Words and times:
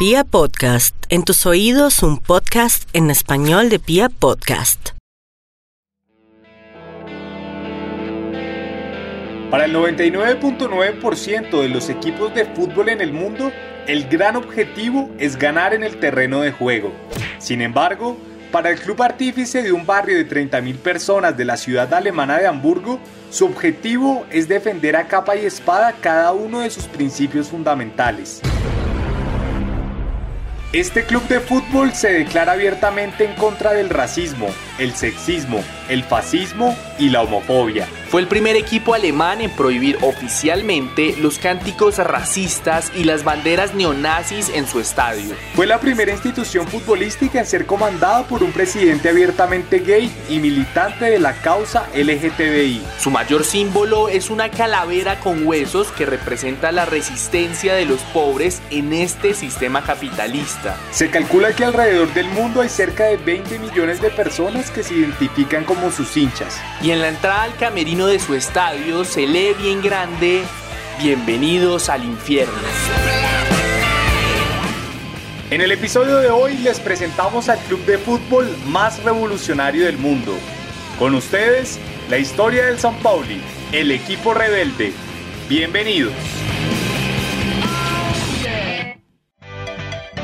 Pia 0.00 0.24
Podcast, 0.24 0.96
en 1.10 1.24
tus 1.24 1.44
oídos 1.44 2.02
un 2.02 2.16
podcast 2.16 2.88
en 2.94 3.10
español 3.10 3.68
de 3.68 3.78
Pia 3.78 4.08
Podcast. 4.08 4.92
Para 9.50 9.66
el 9.66 9.74
99.9% 9.74 11.60
de 11.60 11.68
los 11.68 11.90
equipos 11.90 12.34
de 12.34 12.46
fútbol 12.46 12.88
en 12.88 13.02
el 13.02 13.12
mundo, 13.12 13.52
el 13.86 14.08
gran 14.08 14.36
objetivo 14.36 15.10
es 15.18 15.36
ganar 15.36 15.74
en 15.74 15.84
el 15.84 16.00
terreno 16.00 16.40
de 16.40 16.52
juego. 16.52 16.94
Sin 17.36 17.60
embargo, 17.60 18.16
para 18.50 18.70
el 18.70 18.80
club 18.80 19.02
artífice 19.02 19.62
de 19.62 19.72
un 19.72 19.84
barrio 19.84 20.16
de 20.16 20.26
30.000 20.26 20.78
personas 20.78 21.36
de 21.36 21.44
la 21.44 21.58
ciudad 21.58 21.92
alemana 21.92 22.38
de 22.38 22.46
Hamburgo, 22.46 22.98
su 23.28 23.44
objetivo 23.44 24.24
es 24.30 24.48
defender 24.48 24.96
a 24.96 25.08
capa 25.08 25.36
y 25.36 25.44
espada 25.44 25.92
cada 26.00 26.32
uno 26.32 26.60
de 26.60 26.70
sus 26.70 26.86
principios 26.86 27.48
fundamentales. 27.48 28.40
Este 30.72 31.04
club 31.04 31.26
de 31.26 31.40
fútbol 31.40 31.94
se 31.94 32.12
declara 32.12 32.52
abiertamente 32.52 33.24
en 33.24 33.34
contra 33.34 33.72
del 33.72 33.88
racismo, 33.88 34.46
el 34.80 34.94
sexismo, 34.94 35.62
el 35.88 36.02
fascismo 36.02 36.76
y 36.98 37.10
la 37.10 37.22
homofobia. 37.22 37.86
Fue 38.08 38.20
el 38.20 38.26
primer 38.26 38.56
equipo 38.56 38.94
alemán 38.94 39.40
en 39.40 39.52
prohibir 39.52 39.96
oficialmente 40.00 41.14
los 41.18 41.38
cánticos 41.38 41.98
racistas 41.98 42.90
y 42.96 43.04
las 43.04 43.22
banderas 43.22 43.72
neonazis 43.72 44.48
en 44.48 44.66
su 44.66 44.80
estadio. 44.80 45.36
Fue 45.54 45.64
la 45.64 45.78
primera 45.78 46.10
institución 46.10 46.66
futbolística 46.66 47.38
en 47.38 47.46
ser 47.46 47.66
comandada 47.66 48.24
por 48.24 48.42
un 48.42 48.50
presidente 48.50 49.10
abiertamente 49.10 49.78
gay 49.78 50.10
y 50.28 50.40
militante 50.40 51.04
de 51.04 51.20
la 51.20 51.34
causa 51.34 51.88
LGTBI. 51.94 52.82
Su 52.98 53.12
mayor 53.12 53.44
símbolo 53.44 54.08
es 54.08 54.28
una 54.28 54.50
calavera 54.50 55.20
con 55.20 55.46
huesos 55.46 55.92
que 55.92 56.06
representa 56.06 56.72
la 56.72 56.86
resistencia 56.86 57.74
de 57.74 57.84
los 57.84 58.00
pobres 58.12 58.60
en 58.70 58.92
este 58.92 59.34
sistema 59.34 59.84
capitalista. 59.84 60.76
Se 60.90 61.10
calcula 61.10 61.52
que 61.52 61.64
alrededor 61.64 62.12
del 62.14 62.28
mundo 62.30 62.62
hay 62.62 62.68
cerca 62.68 63.04
de 63.04 63.18
20 63.18 63.58
millones 63.60 64.02
de 64.02 64.10
personas 64.10 64.69
que 64.70 64.82
se 64.82 64.94
identifican 64.94 65.64
como 65.64 65.90
sus 65.90 66.16
hinchas. 66.16 66.60
Y 66.82 66.90
en 66.90 67.00
la 67.00 67.08
entrada 67.08 67.42
al 67.42 67.56
camerino 67.56 68.06
de 68.06 68.18
su 68.18 68.34
estadio 68.34 69.04
se 69.04 69.26
lee 69.26 69.54
bien 69.60 69.82
grande, 69.82 70.42
bienvenidos 70.98 71.88
al 71.88 72.04
infierno. 72.04 72.54
En 75.50 75.60
el 75.60 75.72
episodio 75.72 76.18
de 76.18 76.30
hoy 76.30 76.56
les 76.58 76.78
presentamos 76.78 77.48
al 77.48 77.58
club 77.60 77.84
de 77.84 77.98
fútbol 77.98 78.48
más 78.66 79.02
revolucionario 79.02 79.84
del 79.84 79.98
mundo. 79.98 80.32
Con 80.98 81.14
ustedes, 81.14 81.78
la 82.08 82.18
historia 82.18 82.66
del 82.66 82.78
San 82.78 82.94
Pauli, 82.96 83.40
el 83.72 83.90
equipo 83.90 84.32
rebelde. 84.32 84.92
Bienvenidos. 85.48 86.12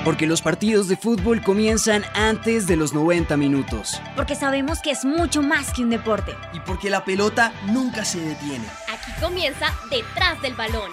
Porque 0.07 0.29
los 0.29 0.41
partidos 0.41 0.87
de 0.87 0.97
fútbol 0.97 1.43
comienzan 1.43 2.05
antes 2.15 2.69
de 2.69 2.77
los 2.77 2.95
90 2.95 3.37
minutos. 3.37 4.01
Porque 4.15 4.37
sabemos 4.37 4.79
que 4.81 4.93
es 4.93 5.05
mucho 5.05 5.43
más 5.43 5.73
que 5.73 5.83
un 5.83 5.91
deporte. 5.91 6.33
Y 6.53 6.61
porque 6.61 6.91
la 6.91 7.05
pelota 7.05 7.53
nunca 7.73 8.05
se 8.05 8.21
detiene. 8.21 8.65
Aquí 8.89 9.11
comienza 9.21 9.67
detrás 9.91 10.41
del 10.43 10.55
balón. 10.55 10.93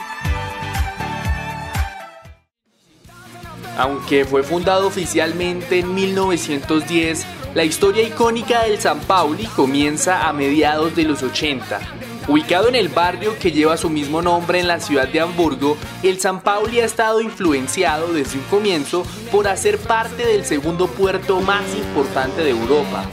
Aunque 3.78 4.26
fue 4.26 4.42
fundado 4.42 4.88
oficialmente 4.88 5.78
en 5.78 5.94
1910, 5.94 7.24
la 7.54 7.64
historia 7.64 8.02
icónica 8.02 8.64
del 8.64 8.80
San 8.80 9.00
Pauli 9.02 9.46
comienza 9.46 10.28
a 10.28 10.34
mediados 10.34 10.96
de 10.96 11.04
los 11.04 11.22
80. 11.22 12.03
Ubicado 12.26 12.70
en 12.70 12.76
el 12.76 12.88
barrio 12.88 13.38
que 13.38 13.52
lleva 13.52 13.76
su 13.76 13.90
mismo 13.90 14.22
nombre 14.22 14.58
en 14.60 14.68
la 14.68 14.80
ciudad 14.80 15.10
de 15.10 15.20
Hamburgo, 15.20 15.78
el 16.04 16.22
San 16.22 16.40
Pauli 16.40 16.80
ha 16.80 16.86
estado 16.86 17.20
influenciado 17.20 18.14
desde 18.14 18.38
un 18.38 18.46
comienzo 18.46 19.06
por 19.30 19.46
hacer 19.50 19.78
parte 19.78 20.26
del 20.26 20.46
segundo 20.46 20.88
puerto 20.88 21.42
más 21.42 21.64
importante 21.76 22.42
de 22.42 22.52
Europa. 22.52 23.04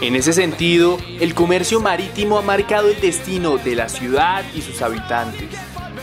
En 0.00 0.16
ese 0.16 0.32
sentido, 0.32 0.98
el 1.20 1.34
comercio 1.34 1.80
marítimo 1.80 2.36
ha 2.36 2.42
marcado 2.42 2.88
el 2.88 3.00
destino 3.00 3.58
de 3.58 3.76
la 3.76 3.88
ciudad 3.88 4.44
y 4.52 4.62
sus 4.62 4.82
habitantes. 4.82 5.48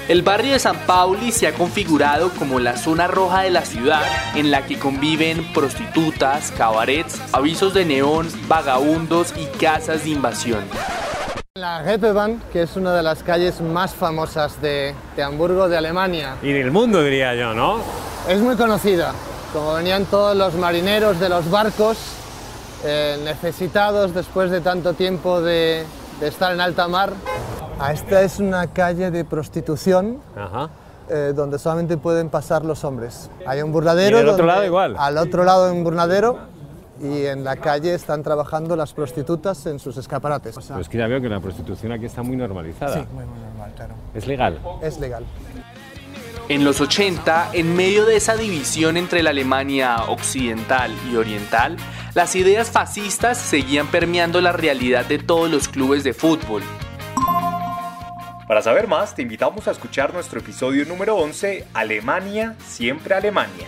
El 0.08 0.22
barrio 0.22 0.54
de 0.54 0.60
San 0.60 0.78
Pauli 0.86 1.34
se 1.34 1.48
ha 1.48 1.54
configurado 1.54 2.30
como 2.30 2.60
la 2.60 2.78
zona 2.78 3.08
roja 3.08 3.42
de 3.42 3.50
la 3.50 3.66
ciudad 3.66 4.04
en 4.36 4.50
la 4.50 4.66
que 4.66 4.80
conviven 4.80 5.44
prostitutas, 5.52 6.54
cabarets, 6.58 7.20
avisos 7.34 7.74
de 7.74 7.84
neón, 7.84 8.30
vagabundos 8.48 9.34
y 9.38 9.46
casas 9.58 10.06
de 10.06 10.12
invasión. 10.12 10.64
La 11.58 11.82
Reeperbahn, 11.82 12.42
que 12.52 12.64
es 12.64 12.76
una 12.76 12.94
de 12.94 13.02
las 13.02 13.24
calles 13.24 13.62
más 13.62 13.96
famosas 13.96 14.62
de, 14.62 14.94
de, 15.16 15.24
Hamburgo, 15.24 15.70
de 15.70 15.78
Alemania. 15.78 16.36
Y 16.42 16.52
del 16.52 16.70
mundo, 16.70 17.02
diría 17.02 17.34
yo, 17.34 17.54
¿no? 17.54 17.78
Es 18.28 18.42
muy 18.42 18.58
conocida. 18.58 19.14
Como 19.54 19.76
venían 19.76 20.04
todos 20.04 20.36
los 20.36 20.54
marineros 20.56 21.18
de 21.18 21.30
los 21.30 21.50
barcos, 21.50 21.98
eh, 22.84 23.22
necesitados 23.24 24.14
después 24.14 24.52
de 24.52 24.60
tanto 24.60 24.96
tiempo 24.96 25.40
de, 25.40 25.86
de, 26.20 26.28
estar 26.28 26.52
en 26.52 26.60
alta 26.60 26.90
mar. 26.90 27.14
Ah, 27.80 27.94
esta 27.94 28.22
es 28.24 28.40
una 28.40 28.68
calle 28.74 29.10
de 29.10 29.24
prostitución. 29.24 30.20
Ajá. 30.36 30.70
Eh, 31.08 31.34
donde 31.34 31.58
solamente 31.58 31.96
pueden 31.96 32.30
pasar 32.30 32.66
los 32.66 32.84
hombres. 32.84 33.30
Hay 33.46 33.62
un 33.62 33.72
burnadero. 33.72 34.18
¿Y 34.18 34.22
del 34.22 34.30
otro 34.30 34.46
lado 34.46 34.66
igual? 34.66 34.96
Al 34.98 35.18
otro 35.20 35.46
lado 35.46 35.68
hay 35.68 35.72
un 35.72 35.86
burnadero 35.86 36.38
y 37.02 37.26
en 37.26 37.44
la 37.44 37.56
calle 37.58 37.94
están 37.94 38.24
trabajando 38.24 38.76
las 38.76 38.94
prostitutas 38.94 39.66
en 39.66 39.80
sus 39.80 39.98
escaparates. 39.98 40.56
Pero 40.68 40.80
es 40.80 40.90
que 40.90 40.98
ya 40.98 41.08
veo 41.08 41.22
que 41.22 41.30
la 41.30 41.40
prostitución 41.40 41.92
aquí 41.92 42.06
está 42.06 42.24
muy 42.24 42.36
normalizada. 42.36 42.94
Sí, 42.94 43.08
muy, 43.12 43.26
muy 43.26 43.40
normal, 43.40 43.74
claro. 43.76 43.96
¿Es 44.14 44.28
legal? 44.28 44.60
Es 44.82 45.00
legal. 45.00 45.26
En 46.48 46.64
los 46.64 46.80
80, 46.80 47.50
en 47.54 47.76
medio 47.76 48.06
de 48.06 48.18
esa 48.18 48.36
división 48.36 48.98
entre 48.98 49.24
la 49.24 49.32
Alemania 49.32 50.04
occidental 50.10 50.92
y 51.12 51.16
oriental, 51.16 51.76
las 52.14 52.36
ideas 52.36 52.70
fascistas 52.70 53.40
seguían 53.40 53.88
permeando 53.88 54.40
la 54.42 54.52
realidad 54.52 55.06
de 55.06 55.18
todos 55.18 55.50
los 55.50 55.68
clubes 55.68 56.04
de 56.04 56.14
fútbol. 56.14 56.62
Para 58.48 58.62
saber 58.62 58.88
más, 58.88 59.16
te 59.16 59.24
invitamos 59.24 59.68
a 59.68 59.72
escuchar 59.72 60.14
nuestro 60.14 60.40
episodio 60.40 60.86
número 60.86 61.16
11, 61.16 61.66
Alemania, 61.74 62.56
siempre 62.64 63.16
Alemania. 63.16 63.66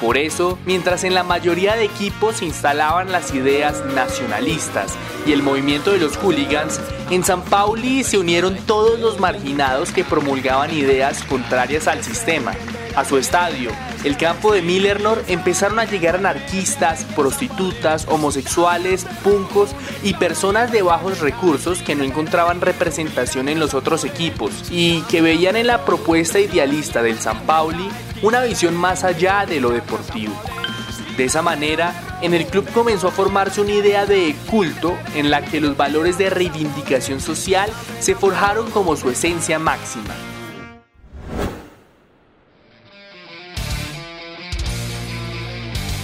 Por 0.00 0.18
eso, 0.18 0.58
mientras 0.66 1.04
en 1.04 1.14
la 1.14 1.22
mayoría 1.22 1.74
de 1.74 1.84
equipos 1.84 2.36
se 2.36 2.44
instalaban 2.44 3.12
las 3.12 3.32
ideas 3.32 3.82
nacionalistas 3.94 4.92
y 5.26 5.32
el 5.32 5.42
movimiento 5.42 5.92
de 5.92 5.98
los 5.98 6.18
hooligans, 6.18 6.80
en 7.10 7.24
San 7.24 7.42
Pauli 7.42 8.04
se 8.04 8.18
unieron 8.18 8.56
todos 8.66 9.00
los 9.00 9.18
marginados 9.20 9.92
que 9.92 10.04
promulgaban 10.04 10.70
ideas 10.74 11.22
contrarias 11.24 11.88
al 11.88 12.04
sistema. 12.04 12.52
A 12.96 13.04
su 13.04 13.18
estadio, 13.18 13.70
el 14.04 14.16
campo 14.16 14.54
de 14.54 14.62
Millernor, 14.62 15.22
empezaron 15.28 15.78
a 15.78 15.84
llegar 15.84 16.16
anarquistas, 16.16 17.04
prostitutas, 17.14 18.06
homosexuales, 18.08 19.04
puncos 19.22 19.76
y 20.02 20.14
personas 20.14 20.72
de 20.72 20.80
bajos 20.80 21.20
recursos 21.20 21.82
que 21.82 21.94
no 21.94 22.04
encontraban 22.04 22.62
representación 22.62 23.50
en 23.50 23.60
los 23.60 23.74
otros 23.74 24.04
equipos 24.04 24.50
y 24.70 25.02
que 25.02 25.20
veían 25.20 25.56
en 25.56 25.66
la 25.66 25.84
propuesta 25.84 26.40
idealista 26.40 27.02
del 27.02 27.18
San 27.18 27.42
Pauli 27.42 27.86
una 28.22 28.40
visión 28.40 28.74
más 28.74 29.04
allá 29.04 29.44
de 29.44 29.60
lo 29.60 29.72
deportivo. 29.72 30.32
De 31.18 31.24
esa 31.24 31.42
manera, 31.42 32.18
en 32.22 32.32
el 32.32 32.46
club 32.46 32.66
comenzó 32.72 33.08
a 33.08 33.10
formarse 33.10 33.60
una 33.60 33.72
idea 33.72 34.06
de 34.06 34.34
culto 34.50 34.96
en 35.14 35.30
la 35.30 35.42
que 35.42 35.60
los 35.60 35.76
valores 35.76 36.16
de 36.16 36.30
reivindicación 36.30 37.20
social 37.20 37.70
se 38.00 38.14
forjaron 38.14 38.70
como 38.70 38.96
su 38.96 39.10
esencia 39.10 39.58
máxima. 39.58 40.14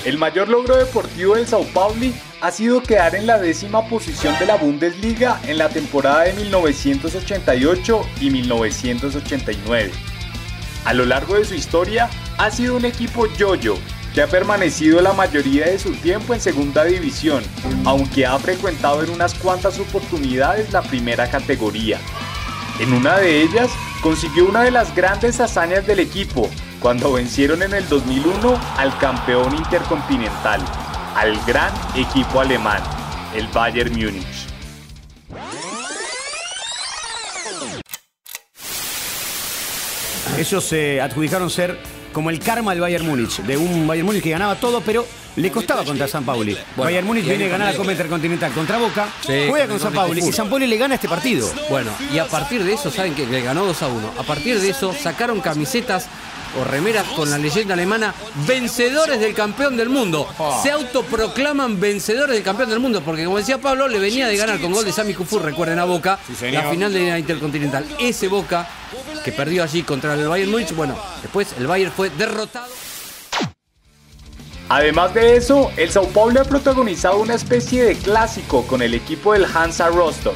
El 0.04 0.18
mayor 0.18 0.48
logro 0.48 0.76
deportivo 0.76 1.36
del 1.36 1.46
Sao 1.46 1.62
Pauli 1.62 2.12
ha 2.40 2.50
sido 2.50 2.82
quedar 2.82 3.14
en 3.14 3.24
la 3.24 3.38
décima 3.38 3.86
posición 3.88 4.36
de 4.40 4.46
la 4.46 4.56
Bundesliga 4.56 5.40
en 5.46 5.58
la 5.58 5.68
temporada 5.68 6.24
de 6.24 6.32
1988 6.32 8.00
y 8.20 8.30
1989. 8.30 9.92
A 10.84 10.92
lo 10.92 11.06
largo 11.06 11.34
de 11.34 11.44
su 11.44 11.54
historia 11.54 12.10
ha 12.36 12.50
sido 12.50 12.76
un 12.76 12.84
equipo 12.84 13.26
yoyo 13.36 13.76
que 14.12 14.22
ha 14.22 14.26
permanecido 14.26 15.00
la 15.00 15.12
mayoría 15.12 15.66
de 15.66 15.78
su 15.78 15.92
tiempo 15.92 16.34
en 16.34 16.40
segunda 16.40 16.82
división, 16.82 17.44
aunque 17.84 18.26
ha 18.26 18.36
frecuentado 18.40 19.04
en 19.04 19.10
unas 19.10 19.34
cuantas 19.34 19.78
oportunidades 19.78 20.72
la 20.72 20.82
primera 20.82 21.30
categoría. 21.30 22.00
En 22.80 22.92
una 22.92 23.18
de 23.18 23.42
ellas 23.42 23.70
consiguió 24.02 24.46
una 24.46 24.62
de 24.62 24.72
las 24.72 24.92
grandes 24.96 25.38
hazañas 25.38 25.86
del 25.86 26.00
equipo, 26.00 26.50
cuando 26.82 27.12
vencieron 27.12 27.62
en 27.62 27.72
el 27.74 27.88
2001 27.88 28.60
al 28.76 28.98
campeón 28.98 29.54
intercontinental, 29.54 30.60
al 31.14 31.38
gran 31.46 31.72
equipo 31.94 32.40
alemán, 32.40 32.82
el 33.36 33.46
Bayern 33.46 33.92
Múnich. 33.92 34.26
Ellos 40.36 40.64
se 40.64 41.00
adjudicaron 41.00 41.50
ser 41.50 41.78
como 42.12 42.30
el 42.30 42.40
karma 42.40 42.72
del 42.72 42.80
Bayern 42.80 43.06
Múnich, 43.06 43.38
de 43.42 43.56
un 43.56 43.86
Bayern 43.86 44.06
Múnich 44.06 44.22
que 44.22 44.30
ganaba 44.30 44.56
todo, 44.56 44.80
pero 44.80 45.06
le 45.36 45.52
costaba 45.52 45.84
contra 45.84 46.08
San 46.08 46.24
Pauli. 46.24 46.56
Bayern 46.76 47.06
Múnich 47.06 47.24
viene 47.24 47.44
a 47.44 47.48
ganar 47.48 47.72
la 47.72 47.76
Copa 47.76 47.92
Intercontinental 47.92 48.50
contra 48.52 48.78
Boca, 48.78 49.08
Sí, 49.24 49.44
juega 49.48 49.66
con 49.66 49.78
contra 49.78 49.90
San 49.90 49.92
Pauli 49.94 50.20
y. 50.20 50.32
San 50.32 50.50
Pauli 50.50 50.66
le 50.66 50.76
gana 50.76 50.96
este 50.96 51.08
partido. 51.08 51.48
Bueno, 51.70 51.92
y 52.12 52.18
a 52.18 52.26
partir 52.26 52.64
de 52.64 52.72
eso, 52.72 52.90
¿saben 52.90 53.14
que 53.14 53.24
Le 53.24 53.40
ganó 53.40 53.64
2 53.64 53.82
a 53.82 53.86
1. 53.86 54.12
A 54.18 54.22
partir 54.24 54.60
de 54.60 54.70
eso, 54.70 54.92
sacaron 54.92 55.40
camisetas 55.40 56.08
o 56.58 56.64
remeras 56.64 57.06
con 57.08 57.30
la 57.30 57.38
leyenda 57.38 57.74
alemana, 57.74 58.14
vencedores 58.46 59.20
del 59.20 59.34
campeón 59.34 59.76
del 59.76 59.88
mundo. 59.88 60.26
Se 60.62 60.70
autoproclaman 60.70 61.80
vencedores 61.80 62.34
del 62.34 62.44
campeón 62.44 62.70
del 62.70 62.80
mundo, 62.80 63.02
porque 63.04 63.24
como 63.24 63.38
decía 63.38 63.58
Pablo, 63.58 63.88
le 63.88 63.98
venía 63.98 64.28
de 64.28 64.36
ganar 64.36 64.60
con 64.60 64.72
gol 64.72 64.84
de 64.84 64.92
Sami 64.92 65.14
Kufur, 65.14 65.42
recuerden 65.42 65.78
a 65.78 65.84
Boca, 65.84 66.18
la 66.50 66.70
final 66.70 66.92
de 66.92 67.08
la 67.08 67.18
Intercontinental. 67.18 67.86
Ese 67.98 68.28
Boca 68.28 68.68
que 69.24 69.32
perdió 69.32 69.62
allí 69.62 69.82
contra 69.82 70.14
el 70.14 70.28
Bayern 70.28 70.50
Múnich, 70.50 70.74
bueno, 70.74 70.96
después 71.22 71.54
el 71.58 71.66
Bayern 71.66 71.92
fue 71.92 72.10
derrotado. 72.10 72.72
Además 74.68 75.12
de 75.12 75.36
eso, 75.36 75.70
el 75.76 75.90
Sao 75.90 76.08
Paulo 76.08 76.40
ha 76.40 76.44
protagonizado 76.44 77.18
una 77.18 77.34
especie 77.34 77.84
de 77.84 77.94
clásico 77.94 78.66
con 78.66 78.80
el 78.80 78.94
equipo 78.94 79.34
del 79.34 79.44
Hansa 79.44 79.88
Rostock. 79.88 80.34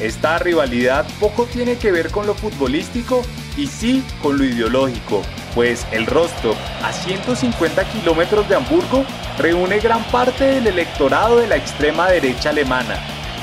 Esta 0.00 0.38
rivalidad 0.38 1.06
poco 1.18 1.44
tiene 1.46 1.76
que 1.76 1.90
ver 1.90 2.10
con 2.10 2.26
lo 2.26 2.34
futbolístico 2.34 3.22
y 3.56 3.66
sí 3.66 4.04
con 4.22 4.38
lo 4.38 4.44
ideológico, 4.44 5.22
pues 5.54 5.86
el 5.92 6.06
Rostock, 6.06 6.56
a 6.82 6.92
150 6.92 7.84
kilómetros 7.84 8.48
de 8.48 8.56
Hamburgo, 8.56 9.04
reúne 9.38 9.78
gran 9.78 10.02
parte 10.04 10.44
del 10.44 10.66
electorado 10.66 11.38
de 11.38 11.46
la 11.46 11.56
extrema 11.56 12.08
derecha 12.08 12.50
alemana. 12.50 12.98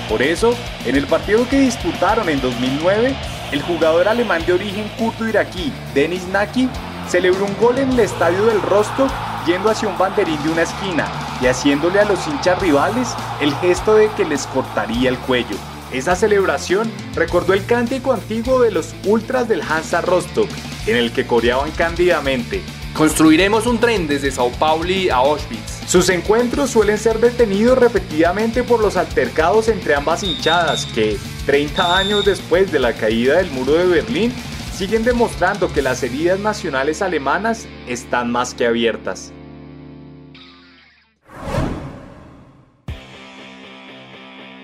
Por 0.09 0.21
eso, 0.21 0.53
en 0.85 0.95
el 0.95 1.07
partido 1.07 1.47
que 1.47 1.59
disputaron 1.59 2.27
en 2.27 2.41
2009, 2.41 3.15
el 3.51 3.61
jugador 3.61 4.07
alemán 4.07 4.45
de 4.45 4.53
origen 4.53 4.89
kurdo-iraquí, 4.97 5.71
Denis 5.93 6.27
Naki, 6.27 6.69
celebró 7.07 7.45
un 7.45 7.57
gol 7.57 7.77
en 7.77 7.91
el 7.91 7.99
estadio 8.01 8.45
del 8.45 8.61
Rostock 8.61 9.11
yendo 9.45 9.69
hacia 9.69 9.89
un 9.89 9.97
banderín 9.97 10.41
de 10.43 10.49
una 10.49 10.61
esquina 10.63 11.07
y 11.41 11.47
haciéndole 11.47 11.99
a 11.99 12.05
los 12.05 12.25
hinchas 12.27 12.59
rivales 12.59 13.15
el 13.39 13.53
gesto 13.55 13.95
de 13.95 14.09
que 14.11 14.25
les 14.25 14.45
cortaría 14.47 15.09
el 15.09 15.17
cuello. 15.17 15.57
Esa 15.93 16.15
celebración 16.15 16.89
recordó 17.15 17.53
el 17.53 17.65
cántico 17.65 18.13
antiguo 18.13 18.61
de 18.61 18.71
los 18.71 18.95
ultras 19.05 19.49
del 19.49 19.61
Hansa 19.61 19.99
Rostock, 19.99 20.49
en 20.88 20.95
el 20.95 21.11
que 21.11 21.27
coreaban 21.27 21.71
cándidamente. 21.71 22.61
Construiremos 22.93 23.65
un 23.67 23.77
tren 23.77 24.07
desde 24.07 24.31
Sao 24.31 24.51
Paulo 24.51 24.93
a 25.11 25.15
Auschwitz. 25.15 25.81
Sus 25.88 26.07
encuentros 26.09 26.69
suelen 26.69 26.97
ser 26.97 27.19
detenidos 27.19 27.77
repetidamente 27.77 28.63
por 28.63 28.79
los 28.79 28.95
altercados 28.95 29.67
entre 29.67 29.95
ambas 29.95 30.23
hinchadas 30.23 30.85
que, 30.85 31.17
30 31.45 31.97
años 31.97 32.25
después 32.25 32.71
de 32.71 32.79
la 32.79 32.94
caída 32.94 33.37
del 33.37 33.51
muro 33.51 33.73
de 33.73 33.85
Berlín, 33.85 34.33
siguen 34.73 35.03
demostrando 35.03 35.73
que 35.73 35.81
las 35.81 36.03
heridas 36.03 36.39
nacionales 36.39 37.01
alemanas 37.01 37.67
están 37.87 38.31
más 38.31 38.53
que 38.53 38.65
abiertas. 38.65 39.33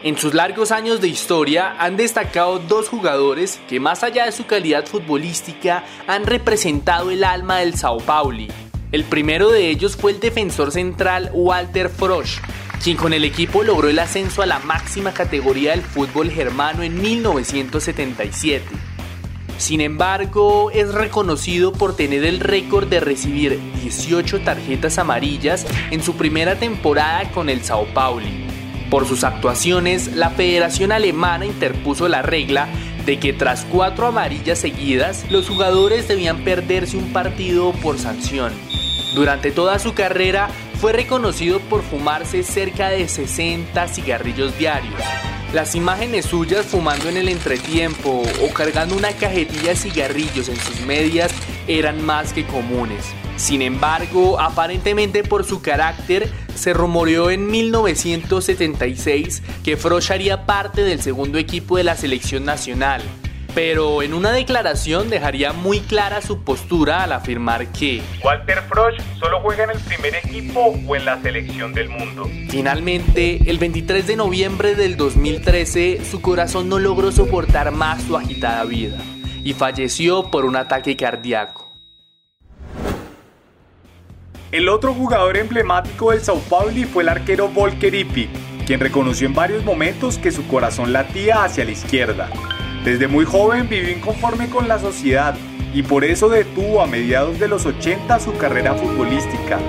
En 0.07 0.18
sus 0.18 0.33
largos 0.33 0.71
años 0.71 1.01
de 1.01 1.09
historia 1.09 1.75
han 1.80 1.98
destacado 1.98 2.59
dos 2.59 2.88
jugadores 2.88 3.59
que 3.68 3.81
más 3.81 4.04
allá 4.04 4.24
de 4.24 4.31
su 4.31 4.45
calidad 4.45 4.86
futbolística 4.86 5.83
han 6.07 6.25
representado 6.25 7.12
el 7.12 7.25
alma 7.25 7.57
del 7.57 7.75
Sao 7.75 7.98
Paulo. 7.98 8.45
El 8.94 9.04
primero 9.04 9.51
de 9.51 9.69
ellos 9.69 9.98
fue 9.98 10.13
el 10.13 10.21
defensor 10.21 10.71
central 10.71 11.30
Walter 11.33 11.89
Frosch, 11.89 12.39
quien 12.81 12.95
con 12.95 13.12
el 13.12 13.25
equipo 13.25 13.63
logró 13.63 13.89
el 13.89 14.00
ascenso 14.00 14.42
a 14.42 14.45
la 14.45 14.59
máxima 14.59 15.12
categoría 15.12 15.71
del 15.71 15.81
fútbol 15.81 16.31
germano 16.31 16.83
en 16.83 17.01
1977. 17.01 18.63
Sin 19.57 19.81
embargo, 19.81 20.71
es 20.71 20.94
reconocido 20.94 21.74
por 21.74 21.98
tener 21.98 22.24
el 22.24 22.39
récord 22.39 22.88
de 22.88 23.01
recibir 23.01 23.59
18 23.81 24.39
tarjetas 24.39 25.00
amarillas 25.00 25.65
en 25.92 26.01
su 26.01 26.15
primera 26.15 26.56
temporada 26.57 27.30
con 27.33 27.50
el 27.50 27.62
Sao 27.65 27.86
Paulo. 27.94 28.25
Por 28.89 29.06
sus 29.06 29.24
actuaciones, 29.24 30.16
la 30.16 30.30
Federación 30.30 30.92
Alemana 30.92 31.45
interpuso 31.45 32.07
la 32.07 32.22
regla 32.22 32.68
de 33.06 33.19
que 33.19 33.34
tras 33.34 33.66
cuatro 33.66 34.07
amarillas 34.07 34.60
seguidas, 34.60 35.25
los 35.30 35.48
jugadores 35.48 36.07
debían 36.07 36.44
perderse 36.44 36.98
un 36.98 37.12
partido 37.12 37.72
por 37.74 37.98
sanción. 38.00 38.54
Durante 39.16 39.51
toda 39.51 39.80
su 39.80 39.94
carrera 39.94 40.50
fue 40.80 40.94
reconocido 40.94 41.60
por 41.60 41.84
fumarse 41.84 42.44
cerca 42.44 42.89
de 42.89 43.07
60 43.07 43.88
cigarrillos 43.88 44.57
diarios. 44.57 45.01
Las 45.54 45.75
imágenes 45.75 46.25
suyas 46.25 46.66
fumando 46.66 47.10
en 47.10 47.18
el 47.18 47.30
entretiempo 47.30 48.24
o 48.44 48.54
cargando 48.54 48.95
una 48.95 49.12
cajetilla 49.13 49.69
de 49.69 49.75
cigarrillos 49.75 50.50
en 50.50 50.57
sus 50.57 50.81
medias 50.81 51.31
eran 51.68 52.06
más 52.06 52.33
que 52.33 52.45
comunes. 52.45 53.06
Sin 53.38 53.62
embargo, 53.62 54.39
aparentemente 54.39 55.24
por 55.24 55.45
su 55.45 55.62
carácter, 55.62 56.28
se 56.56 56.74
rumoreó 56.74 57.30
en 57.30 57.50
1976 57.50 59.44
que 59.63 59.78
Frosch 59.78 60.10
haría 60.10 60.48
parte 60.48 60.84
del 60.84 61.01
segundo 61.01 61.38
equipo 61.38 61.78
de 61.78 61.84
la 61.84 61.95
selección 61.95 62.45
nacional, 62.45 63.04
pero 63.54 64.01
en 64.01 64.16
una 64.16 64.31
declaración 64.31 65.12
dejaría 65.12 65.54
muy 65.54 65.81
clara 65.81 66.24
su 66.24 66.44
postura 66.44 67.04
al 67.04 67.12
afirmar 67.12 67.68
que 67.68 68.01
Walter 68.24 68.63
Frosch 68.68 69.00
solo 69.19 69.40
juega 69.42 69.66
en 69.66 69.69
el 69.69 69.80
primer 69.81 70.16
equipo 70.16 70.75
o 70.88 70.95
en 70.95 71.06
la 71.06 71.22
selección 71.22 71.74
del 71.74 71.90
mundo. 71.90 72.28
Finalmente, 72.50 73.40
el 73.45 73.60
23 73.60 74.07
de 74.07 74.16
noviembre 74.16 74.74
del 74.74 74.98
2013, 74.98 76.04
su 76.04 76.22
corazón 76.22 76.69
no 76.69 76.80
logró 76.80 77.12
soportar 77.12 77.69
más 77.72 78.01
su 78.01 78.18
agitada 78.18 78.63
vida 78.63 78.98
y 79.44 79.54
falleció 79.54 80.31
por 80.31 80.44
un 80.44 80.56
ataque 80.56 80.95
cardíaco. 80.98 81.67
El 84.49 84.69
otro 84.69 84.94
jugador 84.94 85.35
emblemático 85.35 86.11
del 86.11 86.21
Sao 86.21 86.39
Paulo 86.39 86.71
fue 86.94 87.03
el 87.03 87.09
arquero 87.09 87.49
Volker 87.49 87.94
Ipi, 87.94 88.29
quien 88.65 88.79
reconoció 88.79 89.27
en 89.27 89.33
varios 89.33 89.65
momentos 89.65 90.17
que 90.17 90.31
su 90.31 90.47
corazón 90.47 90.94
latía 90.94 91.44
hacia 91.44 91.65
la 91.65 91.71
izquierda. 91.71 92.29
Desde 92.85 93.09
muy 93.09 93.25
joven 93.25 93.67
vivió 93.67 93.91
inconforme 93.91 94.49
con 94.49 94.69
la 94.69 94.79
sociedad 94.79 95.35
y 95.73 95.83
por 95.83 96.05
eso 96.05 96.29
detuvo 96.29 96.81
a 96.81 96.88
mediados 96.88 97.39
de 97.39 97.49
los 97.49 97.65
80 97.65 98.21
su 98.21 98.38
carrera 98.38 98.73
futbolística. 98.75 99.59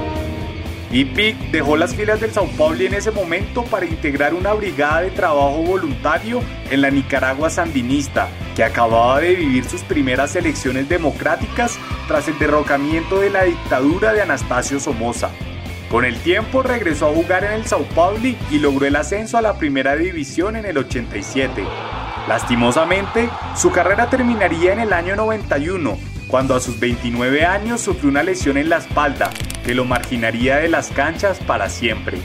Ipi 0.90 1.32
dejó 1.52 1.76
las 1.76 1.94
filas 1.94 2.18
del 2.20 2.32
Sao 2.32 2.48
Paulo 2.56 2.82
en 2.82 2.94
ese 2.94 3.10
momento 3.10 3.62
para 3.64 3.84
integrar 3.84 4.32
una 4.32 4.54
brigada 4.54 5.02
de 5.02 5.10
trabajo 5.10 5.62
voluntario 5.62 6.40
en 6.70 6.80
la 6.80 6.90
Nicaragua 6.90 7.50
sandinista, 7.50 8.28
que 8.56 8.64
acababa 8.64 9.20
de 9.20 9.34
vivir 9.34 9.64
sus 9.66 9.82
primeras 9.82 10.34
elecciones 10.34 10.88
democráticas 10.88 11.78
tras 12.06 12.26
el 12.28 12.38
derrocamiento 12.38 13.20
de 13.20 13.28
la 13.28 13.44
dictadura 13.44 14.14
de 14.14 14.22
Anastasio 14.22 14.80
Somoza. 14.80 15.30
Con 15.90 16.06
el 16.06 16.18
tiempo 16.20 16.62
regresó 16.62 17.08
a 17.08 17.14
jugar 17.14 17.44
en 17.44 17.52
el 17.52 17.66
Sao 17.66 17.84
Paulo 17.94 18.26
y 18.50 18.58
logró 18.58 18.86
el 18.86 18.96
ascenso 18.96 19.36
a 19.36 19.42
la 19.42 19.58
primera 19.58 19.94
división 19.94 20.56
en 20.56 20.64
el 20.64 20.78
87. 20.78 21.64
Lastimosamente, 22.28 23.28
su 23.56 23.70
carrera 23.70 24.08
terminaría 24.08 24.72
en 24.72 24.80
el 24.80 24.92
año 24.94 25.16
91, 25.16 25.98
cuando 26.28 26.54
a 26.54 26.60
sus 26.60 26.78
29 26.78 27.44
años 27.44 27.80
sufrió 27.80 28.10
una 28.10 28.22
lesión 28.22 28.58
en 28.58 28.68
la 28.68 28.76
espalda 28.76 29.30
que 29.64 29.74
lo 29.74 29.84
marginaría 29.84 30.56
de 30.56 30.68
las 30.68 30.88
canchas 30.88 31.38
para 31.46 31.68
siempre. 31.68 32.18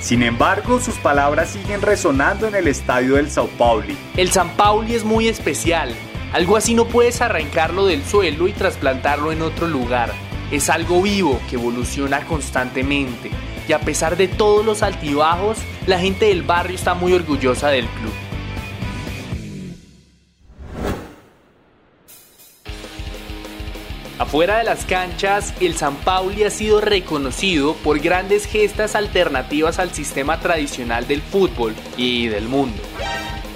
Sin 0.00 0.22
embargo, 0.22 0.80
sus 0.80 0.96
palabras 0.96 1.50
siguen 1.50 1.80
resonando 1.80 2.48
en 2.48 2.56
el 2.56 2.66
estadio 2.66 3.14
del 3.14 3.30
Sao 3.30 3.46
Paulo. 3.46 3.94
El 4.16 4.30
San 4.32 4.50
Pauli 4.56 4.94
es 4.94 5.04
muy 5.04 5.28
especial. 5.28 5.94
Algo 6.32 6.56
así 6.56 6.74
no 6.74 6.86
puedes 6.86 7.20
arrancarlo 7.20 7.86
del 7.86 8.02
suelo 8.04 8.48
y 8.48 8.52
trasplantarlo 8.52 9.30
en 9.30 9.42
otro 9.42 9.68
lugar. 9.68 10.12
Es 10.50 10.70
algo 10.70 11.02
vivo 11.02 11.40
que 11.48 11.56
evoluciona 11.56 12.24
constantemente. 12.24 13.30
Y 13.68 13.72
a 13.72 13.80
pesar 13.80 14.16
de 14.16 14.26
todos 14.28 14.64
los 14.64 14.82
altibajos, 14.82 15.58
la 15.86 16.00
gente 16.00 16.26
del 16.26 16.42
barrio 16.42 16.74
está 16.74 16.94
muy 16.94 17.12
orgullosa 17.12 17.68
del 17.68 17.86
club. 17.86 18.12
Afuera 24.32 24.56
de 24.56 24.64
las 24.64 24.86
canchas, 24.86 25.52
el 25.60 25.76
San 25.76 25.94
Pauli 25.94 26.44
ha 26.44 26.48
sido 26.48 26.80
reconocido 26.80 27.74
por 27.74 27.98
grandes 27.98 28.46
gestas 28.46 28.94
alternativas 28.94 29.78
al 29.78 29.92
sistema 29.92 30.40
tradicional 30.40 31.06
del 31.06 31.20
fútbol 31.20 31.74
y 31.98 32.28
del 32.28 32.48
mundo. 32.48 32.82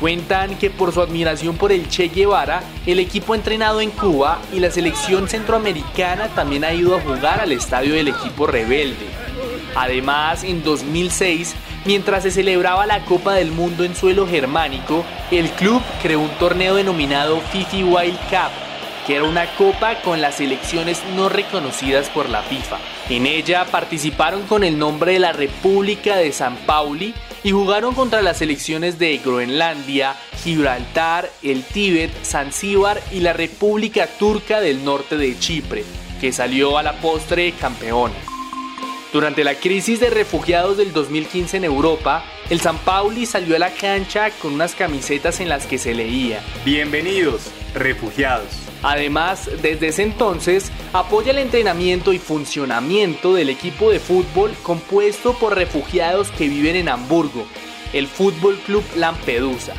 Cuentan 0.00 0.58
que 0.58 0.68
por 0.68 0.92
su 0.92 1.00
admiración 1.00 1.56
por 1.56 1.72
el 1.72 1.88
Che 1.88 2.08
Guevara, 2.08 2.62
el 2.84 2.98
equipo 2.98 3.32
ha 3.32 3.36
entrenado 3.36 3.80
en 3.80 3.90
Cuba 3.90 4.42
y 4.52 4.60
la 4.60 4.70
selección 4.70 5.30
centroamericana 5.30 6.28
también 6.34 6.62
ha 6.62 6.74
ido 6.74 6.94
a 6.94 7.00
jugar 7.00 7.40
al 7.40 7.52
estadio 7.52 7.94
del 7.94 8.08
equipo 8.08 8.46
rebelde. 8.46 9.06
Además, 9.74 10.44
en 10.44 10.62
2006, 10.62 11.54
mientras 11.86 12.22
se 12.22 12.30
celebraba 12.30 12.84
la 12.84 13.02
Copa 13.06 13.32
del 13.32 13.50
Mundo 13.50 13.82
en 13.82 13.96
suelo 13.96 14.28
germánico, 14.28 15.06
el 15.30 15.48
club 15.52 15.80
creó 16.02 16.20
un 16.20 16.36
torneo 16.38 16.74
denominado 16.74 17.40
FIFA 17.50 17.76
Wild 17.78 18.18
Cup 18.28 18.65
que 19.06 19.14
era 19.14 19.24
una 19.24 19.46
copa 19.54 20.00
con 20.02 20.20
las 20.20 20.36
selecciones 20.36 21.00
no 21.14 21.28
reconocidas 21.28 22.10
por 22.10 22.28
la 22.28 22.42
FIFA. 22.42 22.78
En 23.08 23.26
ella 23.26 23.64
participaron 23.66 24.42
con 24.46 24.64
el 24.64 24.78
nombre 24.78 25.12
de 25.12 25.20
la 25.20 25.32
República 25.32 26.16
de 26.16 26.32
San 26.32 26.56
Pauli 26.56 27.14
y 27.44 27.52
jugaron 27.52 27.94
contra 27.94 28.22
las 28.22 28.38
selecciones 28.38 28.98
de 28.98 29.16
Groenlandia, 29.18 30.16
Gibraltar, 30.42 31.30
el 31.44 31.62
Tíbet, 31.62 32.10
Zanzíbar 32.24 33.00
y 33.12 33.20
la 33.20 33.32
República 33.32 34.08
Turca 34.18 34.60
del 34.60 34.84
Norte 34.84 35.16
de 35.16 35.38
Chipre, 35.38 35.84
que 36.20 36.32
salió 36.32 36.76
a 36.76 36.82
la 36.82 36.94
postre 36.94 37.52
campeona. 37.52 38.16
Durante 39.12 39.44
la 39.44 39.54
crisis 39.54 40.00
de 40.00 40.10
refugiados 40.10 40.76
del 40.76 40.92
2015 40.92 41.58
en 41.58 41.64
Europa, 41.64 42.24
el 42.50 42.60
San 42.60 42.78
Pauli 42.78 43.24
salió 43.24 43.54
a 43.54 43.60
la 43.60 43.70
cancha 43.70 44.30
con 44.42 44.54
unas 44.54 44.74
camisetas 44.74 45.38
en 45.38 45.48
las 45.48 45.66
que 45.66 45.78
se 45.78 45.94
leía 45.94 46.40
Bienvenidos, 46.64 47.52
refugiados. 47.72 48.65
Además, 48.82 49.50
desde 49.62 49.88
ese 49.88 50.02
entonces, 50.02 50.70
apoya 50.92 51.32
el 51.32 51.38
entrenamiento 51.38 52.12
y 52.12 52.18
funcionamiento 52.18 53.34
del 53.34 53.50
equipo 53.50 53.90
de 53.90 54.00
fútbol 54.00 54.52
compuesto 54.62 55.34
por 55.34 55.54
refugiados 55.54 56.30
que 56.30 56.48
viven 56.48 56.76
en 56.76 56.88
Hamburgo, 56.88 57.46
el 57.92 58.06
Fútbol 58.06 58.56
Club 58.66 58.84
Lampedusa. 58.96 59.74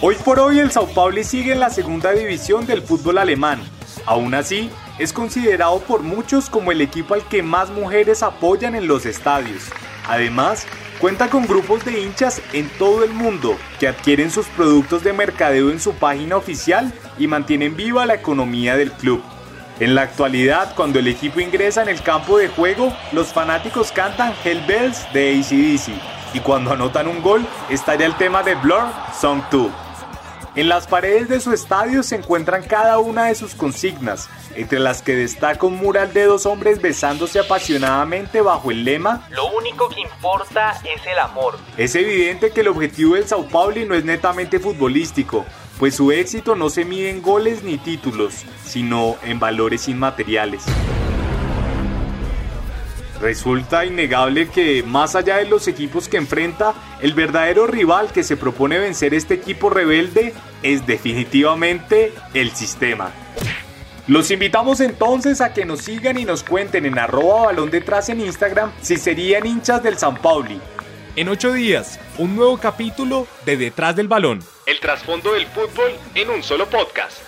Hoy 0.00 0.14
por 0.24 0.38
hoy 0.38 0.60
el 0.60 0.70
Sao 0.70 0.86
Paulo 0.86 1.24
sigue 1.24 1.52
en 1.52 1.58
la 1.58 1.70
segunda 1.70 2.12
división 2.12 2.66
del 2.66 2.82
fútbol 2.82 3.18
alemán. 3.18 3.60
Aún 4.06 4.32
así, 4.32 4.70
es 4.98 5.12
considerado 5.12 5.80
por 5.80 6.02
muchos 6.02 6.50
como 6.50 6.72
el 6.72 6.80
equipo 6.80 7.14
al 7.14 7.22
que 7.28 7.42
más 7.42 7.70
mujeres 7.70 8.22
apoyan 8.22 8.74
en 8.74 8.88
los 8.88 9.06
estadios. 9.06 9.64
Además, 10.08 10.66
cuenta 11.00 11.28
con 11.28 11.46
grupos 11.46 11.84
de 11.84 12.00
hinchas 12.00 12.40
en 12.52 12.68
todo 12.78 13.04
el 13.04 13.12
mundo 13.12 13.56
que 13.78 13.88
adquieren 13.88 14.30
sus 14.30 14.46
productos 14.46 15.04
de 15.04 15.12
mercadeo 15.12 15.70
en 15.70 15.80
su 15.80 15.92
página 15.94 16.36
oficial 16.36 16.92
y 17.18 17.26
mantienen 17.26 17.76
viva 17.76 18.06
la 18.06 18.14
economía 18.14 18.76
del 18.76 18.92
club. 18.92 19.22
En 19.80 19.94
la 19.94 20.02
actualidad, 20.02 20.74
cuando 20.74 20.98
el 20.98 21.06
equipo 21.06 21.40
ingresa 21.40 21.82
en 21.82 21.88
el 21.88 22.02
campo 22.02 22.36
de 22.36 22.48
juego, 22.48 22.92
los 23.12 23.28
fanáticos 23.28 23.92
cantan 23.92 24.34
Hell 24.44 24.64
Bells 24.66 25.06
de 25.12 25.38
ACDC 25.38 26.18
y 26.34 26.40
cuando 26.40 26.72
anotan 26.72 27.06
un 27.06 27.22
gol, 27.22 27.46
estalla 27.70 28.04
el 28.04 28.16
tema 28.16 28.42
de 28.42 28.54
Blur 28.56 28.88
Song 29.18 29.42
2. 29.50 29.87
En 30.58 30.68
las 30.68 30.88
paredes 30.88 31.28
de 31.28 31.38
su 31.38 31.52
estadio 31.52 32.02
se 32.02 32.16
encuentran 32.16 32.64
cada 32.64 32.98
una 32.98 33.26
de 33.26 33.36
sus 33.36 33.54
consignas, 33.54 34.28
entre 34.56 34.80
las 34.80 35.02
que 35.02 35.14
destaca 35.14 35.64
un 35.64 35.76
mural 35.76 36.12
de 36.12 36.24
dos 36.24 36.46
hombres 36.46 36.82
besándose 36.82 37.38
apasionadamente 37.38 38.40
bajo 38.40 38.72
el 38.72 38.82
lema 38.82 39.24
Lo 39.30 39.52
único 39.52 39.88
que 39.88 40.00
importa 40.00 40.72
es 40.82 41.06
el 41.06 41.16
amor. 41.20 41.56
Es 41.76 41.94
evidente 41.94 42.50
que 42.50 42.62
el 42.62 42.66
objetivo 42.66 43.14
del 43.14 43.28
Sao 43.28 43.46
Paulo 43.46 43.76
no 43.86 43.94
es 43.94 44.04
netamente 44.04 44.58
futbolístico, 44.58 45.46
pues 45.78 45.94
su 45.94 46.10
éxito 46.10 46.56
no 46.56 46.70
se 46.70 46.84
mide 46.84 47.10
en 47.10 47.22
goles 47.22 47.62
ni 47.62 47.78
títulos, 47.78 48.44
sino 48.64 49.14
en 49.22 49.38
valores 49.38 49.86
inmateriales. 49.86 50.64
Resulta 53.20 53.84
innegable 53.84 54.48
que, 54.48 54.82
más 54.84 55.16
allá 55.16 55.38
de 55.38 55.46
los 55.46 55.66
equipos 55.66 56.08
que 56.08 56.18
enfrenta, 56.18 56.74
el 57.00 57.14
verdadero 57.14 57.66
rival 57.66 58.12
que 58.12 58.22
se 58.22 58.36
propone 58.36 58.78
vencer 58.78 59.12
este 59.12 59.34
equipo 59.34 59.70
rebelde 59.70 60.34
es 60.62 60.86
definitivamente 60.86 62.12
el 62.34 62.52
sistema. 62.52 63.10
Los 64.06 64.30
invitamos 64.30 64.80
entonces 64.80 65.40
a 65.40 65.52
que 65.52 65.64
nos 65.64 65.80
sigan 65.80 66.18
y 66.18 66.24
nos 66.24 66.42
cuenten 66.42 66.86
en 66.86 66.98
arroba 66.98 67.46
balón 67.46 67.70
detrás 67.70 68.08
en 68.08 68.20
Instagram 68.20 68.72
si 68.80 68.96
serían 68.96 69.44
hinchas 69.44 69.82
del 69.82 69.98
San 69.98 70.16
Pauli. 70.16 70.60
En 71.16 71.28
ocho 71.28 71.52
días, 71.52 71.98
un 72.16 72.36
nuevo 72.36 72.56
capítulo 72.58 73.26
de 73.44 73.56
Detrás 73.56 73.96
del 73.96 74.06
Balón. 74.06 74.40
El 74.64 74.78
trasfondo 74.78 75.32
del 75.32 75.46
fútbol 75.46 75.92
en 76.14 76.30
un 76.30 76.42
solo 76.42 76.66
podcast. 76.66 77.18